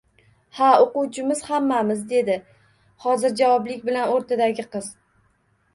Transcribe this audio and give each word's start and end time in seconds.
-Ha, 0.19 0.69
o’quvchimiz 0.85 1.43
hammamiz,— 1.49 2.01
dedi 2.15 2.39
hozirjavoblik 3.05 3.87
bilan 3.91 4.17
o’rtadagi 4.19 4.69
qiz. 4.75 4.91